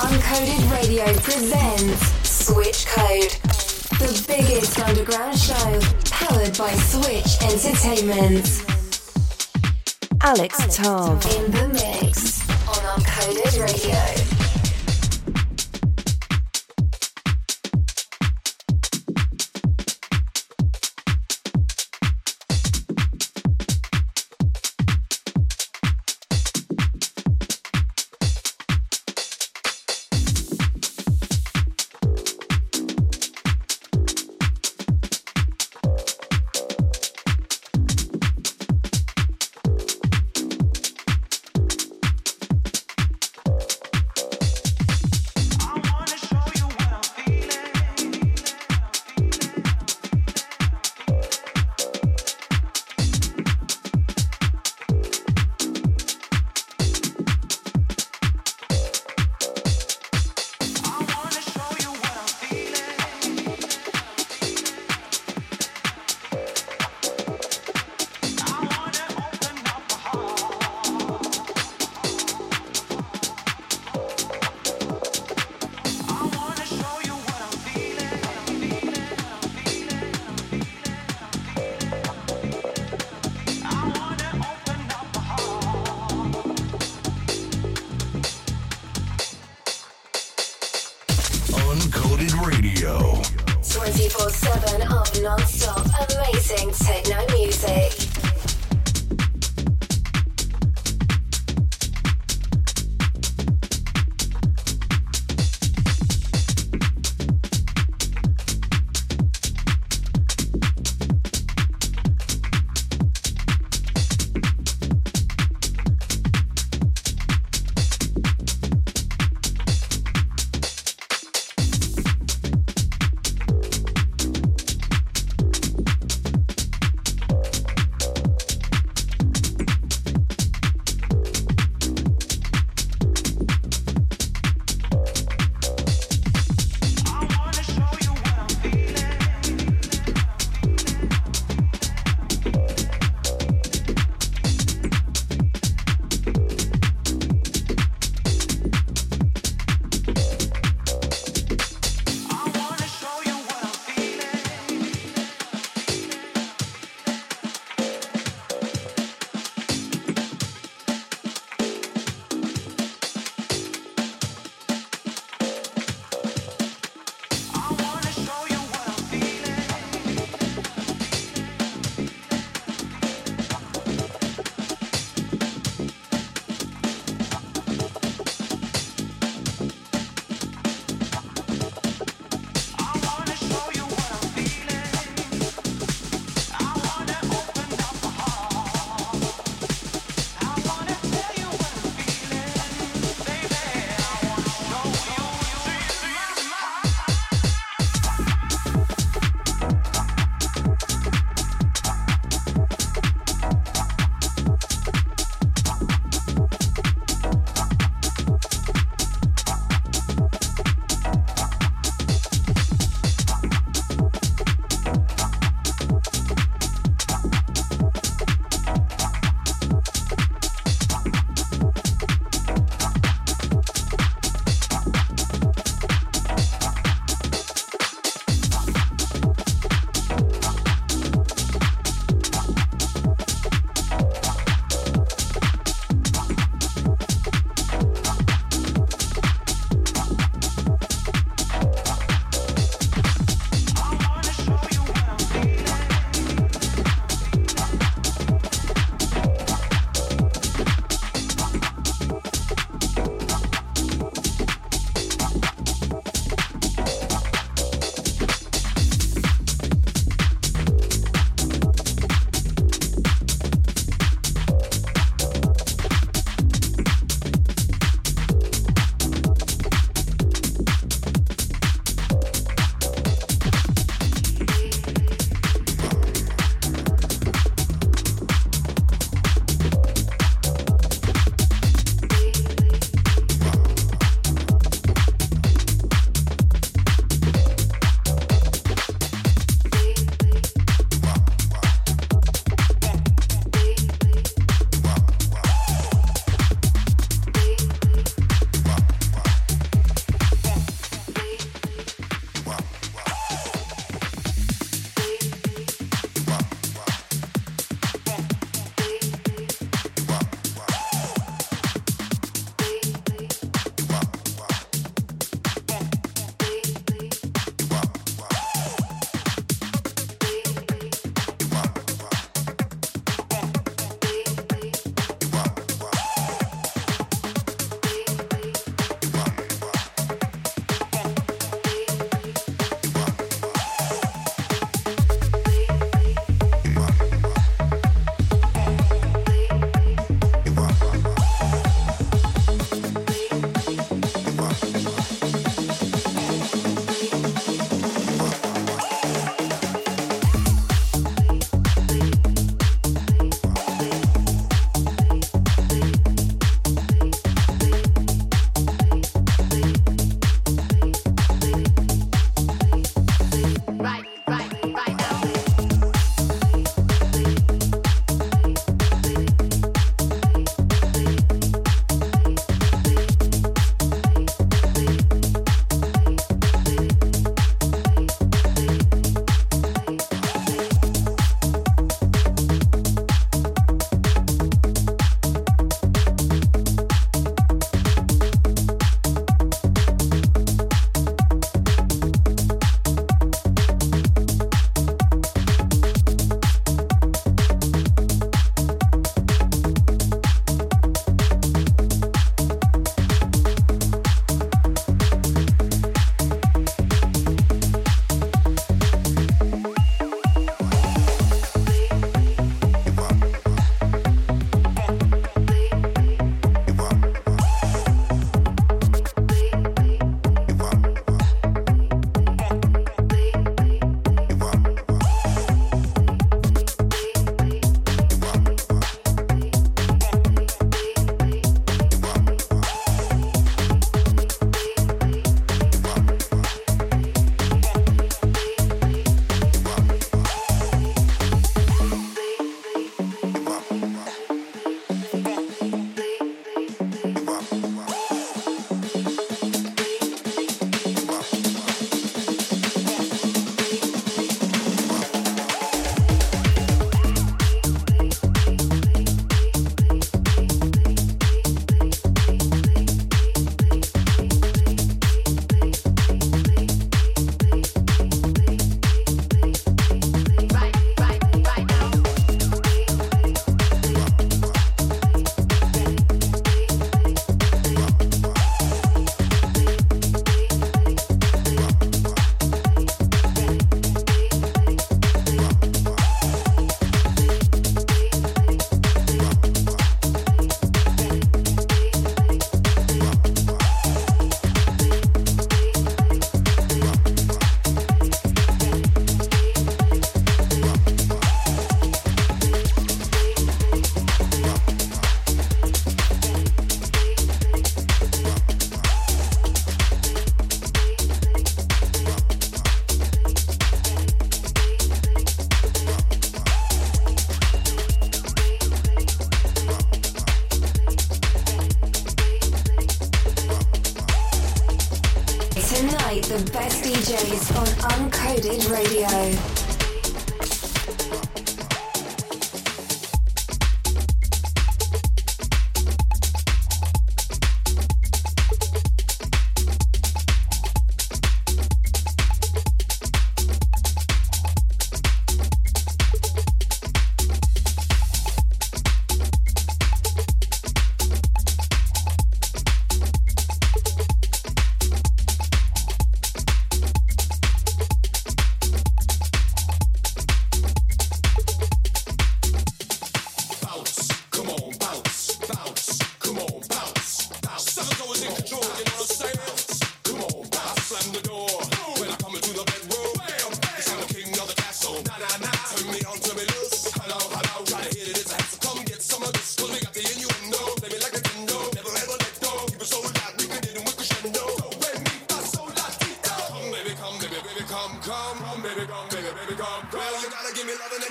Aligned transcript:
Uncoded 0.00 0.72
Radio 0.72 1.04
presents 1.20 2.08
Switch 2.26 2.86
Code, 2.86 3.32
the 3.98 4.24
biggest 4.26 4.80
underground 4.80 5.38
show 5.38 5.80
powered 6.10 6.56
by 6.56 6.72
Switch 6.72 7.36
Entertainment. 7.42 8.46
Alev 10.20 10.74
Tav 10.74 11.26
in 11.36 11.52
the 11.52 11.68
mix 11.68 12.48
on 12.66 13.02
Uncoded 13.02 13.60
Radio. 13.60 14.29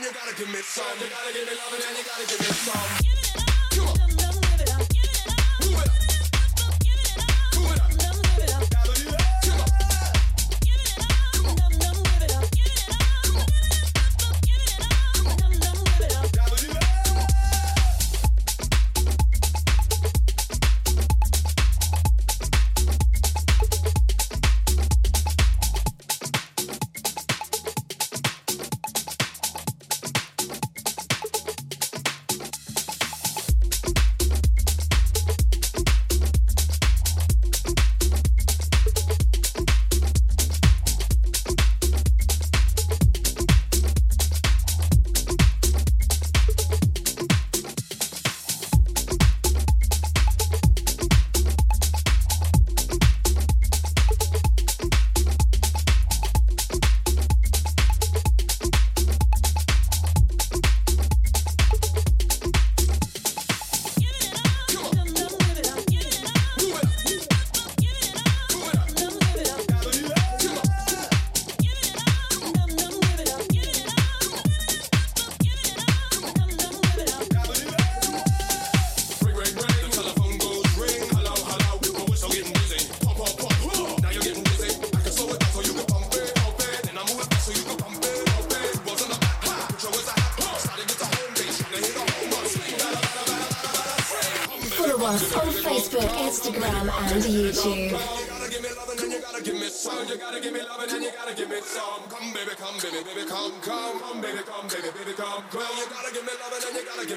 you 0.10 0.16
gotta 0.16 0.36
give 0.36 0.50
me 0.50 0.60
some. 0.62 0.86
You 1.00 1.08
gotta 1.08 1.34
give 1.34 1.46
me 1.46 1.54
love 1.56 1.74
and 1.74 1.84
then 1.84 1.96
you 1.96 2.04
gotta 2.04 2.26
give 2.26 2.40
me 2.40 2.46
some. 2.48 3.29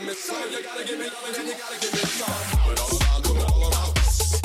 give 0.03 0.09
me 0.09 0.15
some, 0.15 0.51
you 0.51 0.63
gotta 0.63 0.85
give 0.85 0.99
me, 0.99 1.05
you 1.05 1.11
gotta 1.11 1.81
give 1.81 1.93
me 1.93 2.01
some. 2.01 2.35
But 2.67 2.81
all 2.81 2.99
around, 2.99 3.23
come 3.25 3.63
all 3.63 3.71
around. 3.71 4.42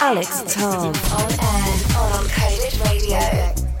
Alev 0.00 0.28
Tav. 0.52 0.84
On 1.14 1.30
air 1.40 1.74
on 1.98 2.12
Uncoded 2.12 2.74
Radio. 2.84 3.73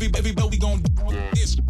everybody, 0.00 0.18
everybody, 0.30 0.48
we 0.48 0.58
gon' 0.58 0.82
this. 1.34 1.69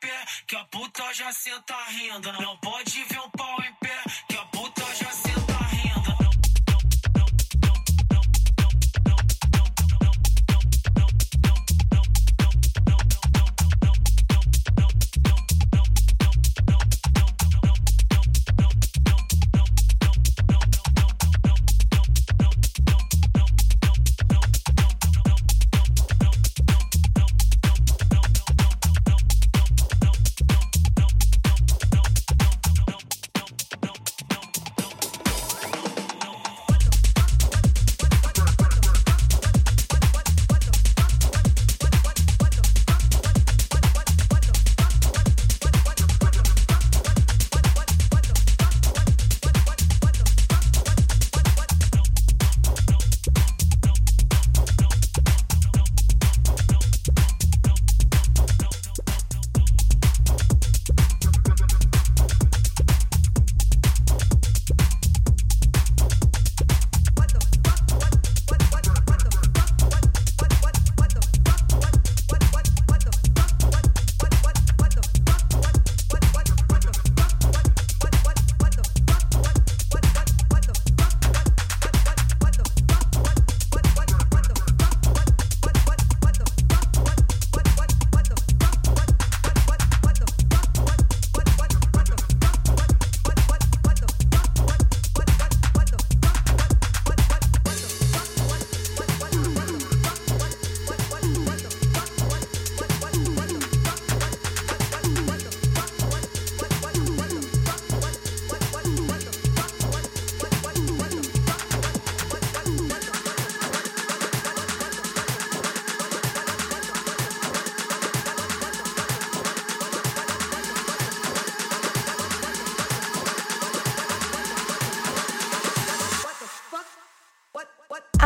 Pé, 0.00 0.24
que 0.46 0.56
a 0.56 0.64
puta 0.64 1.12
já 1.12 1.32
senta 1.32 1.74
rindo. 1.88 2.32
Não 2.40 2.56
pode 2.56 3.04
ver 3.04 3.20
um 3.20 3.30
pau 3.30 3.62
em 3.62 3.74
pé, 3.74 4.02
que 4.28 4.36
a 4.36 4.44
puta 4.46 4.82
já 4.94 5.10
senta 5.10 5.29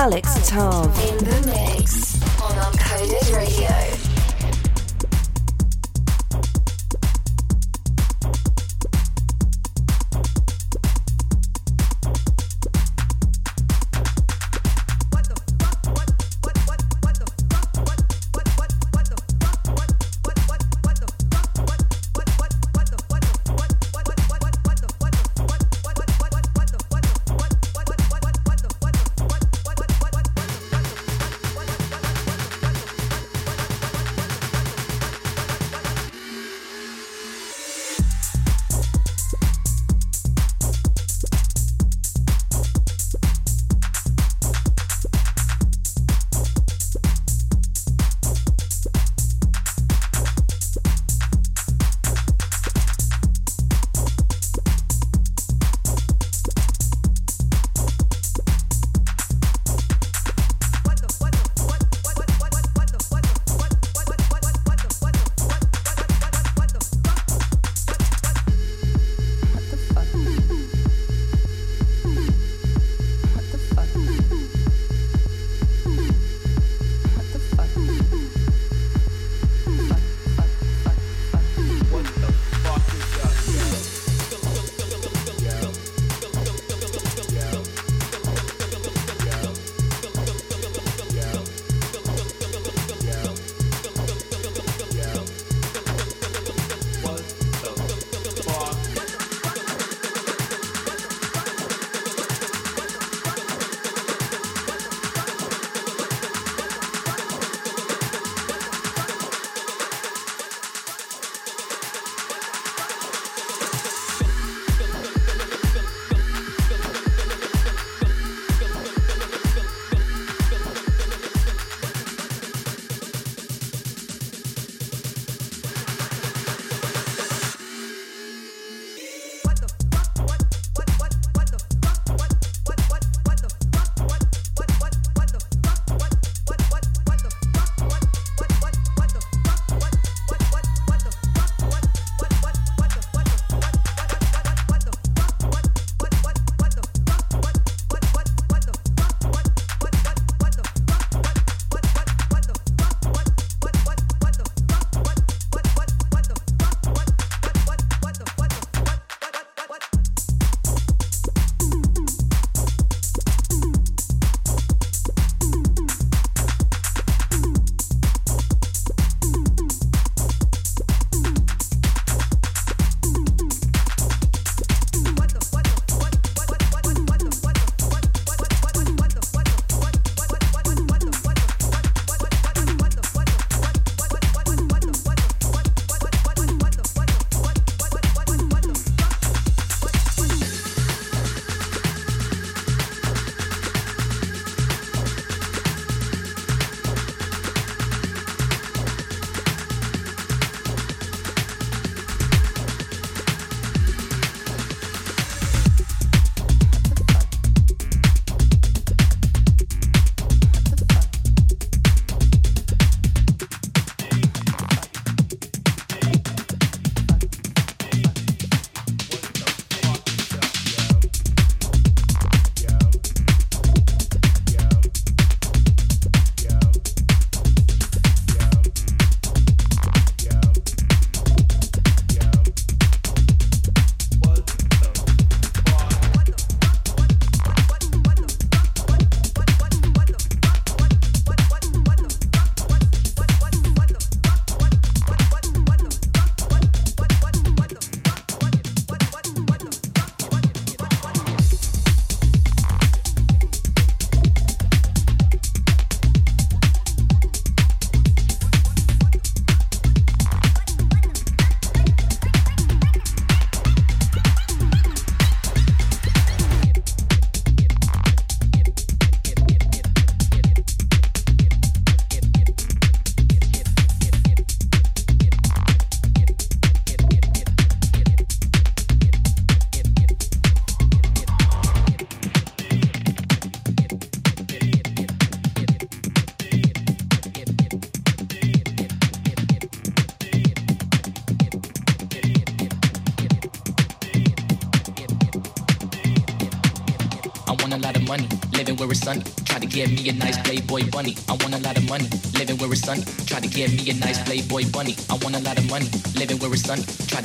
Alev 0.05 0.47
Tav 0.47 0.85
in 1.09 1.17
the 1.25 1.47
mix 1.47 2.04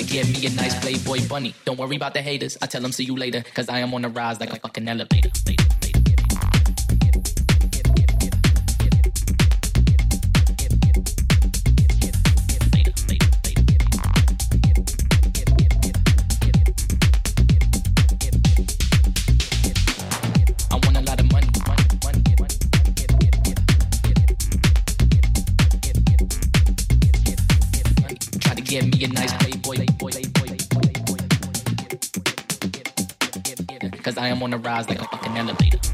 get 0.09 0.27
me 0.27 0.45
a 0.47 0.49
nice 0.51 0.77
playboy 0.79 1.27
bunny. 1.27 1.53
Don't 1.65 1.77
worry 1.77 1.95
about 1.95 2.13
the 2.13 2.21
haters, 2.21 2.57
I 2.61 2.65
tell 2.65 2.81
them 2.81 2.91
see 2.91 3.03
you 3.03 3.15
later. 3.15 3.43
Cause 3.53 3.69
I 3.69 3.79
am 3.79 3.93
on 3.93 4.01
the 4.01 4.09
rise 4.09 4.39
like 4.39 4.51
a 4.51 4.59
fucking 4.59 4.87
elevator. 4.87 5.29
On 34.43 34.51
the 34.51 34.57
rise 34.57 34.89
like 34.89 34.99
a 34.99 35.05
fucking 35.05 35.37
elevator. 35.37 35.88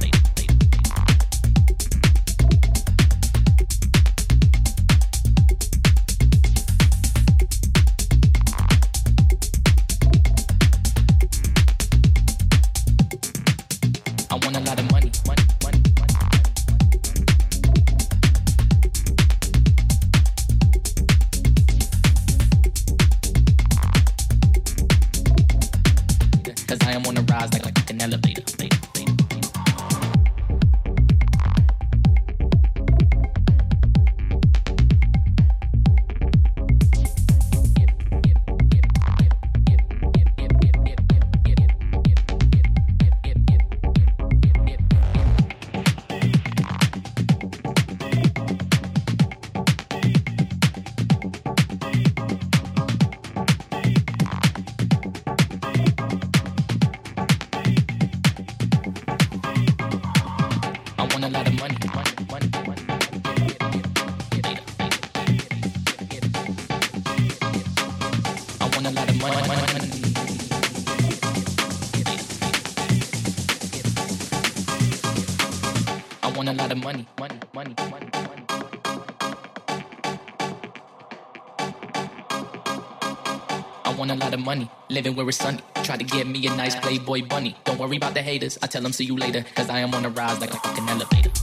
Living 84.96 85.16
where 85.16 85.28
it's 85.28 85.38
sunny. 85.38 85.60
Try 85.84 85.98
to 85.98 86.04
get 86.04 86.26
me 86.26 86.48
a 86.48 86.56
nice 86.56 86.76
Playboy 86.76 87.28
bunny. 87.28 87.56
Don't 87.66 87.78
worry 87.78 87.98
about 87.98 88.14
the 88.16 88.22
haters, 88.22 88.58
I 88.64 88.68
tell 88.68 88.82
them 88.82 88.94
see 88.94 89.04
you 89.04 89.18
later. 89.18 89.46
Cause 89.54 89.70
I 89.70 89.80
am 89.80 89.94
on 89.94 90.04
the 90.04 90.10
rise 90.10 90.40
like 90.40 90.54
a 90.54 90.58
fucking 90.58 90.88
elevator. 90.90 91.35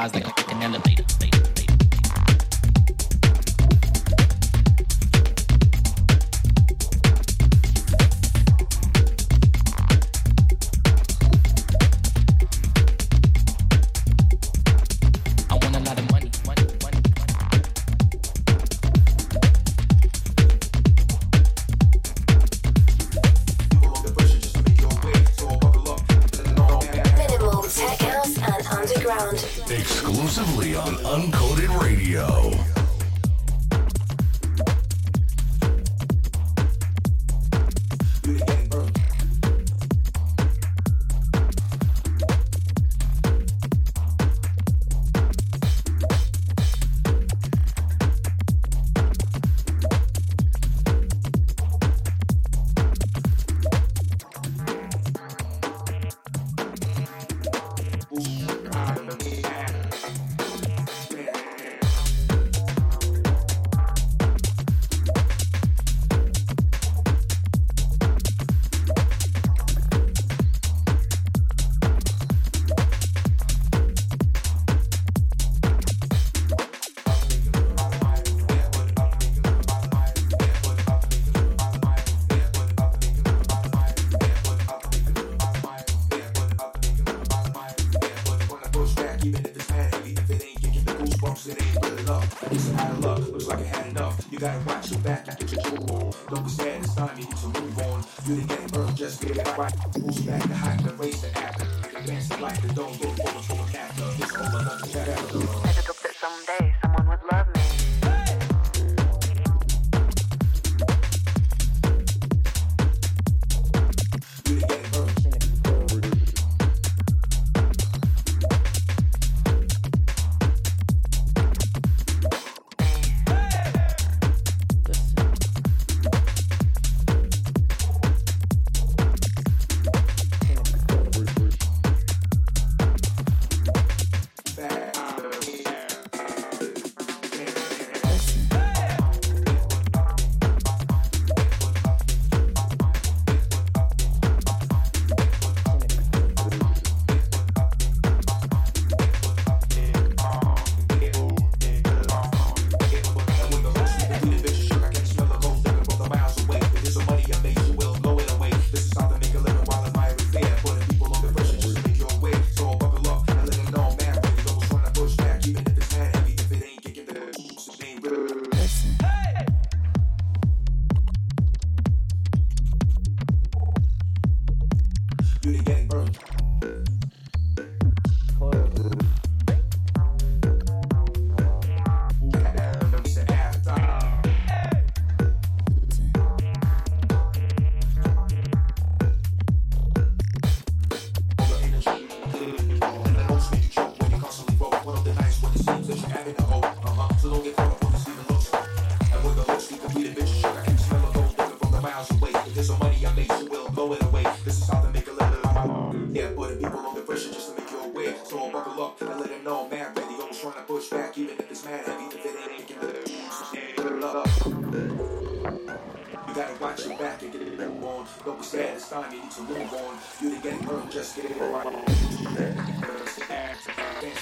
Thursday 0.00 0.39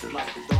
like 0.04 0.32
the 0.46 0.57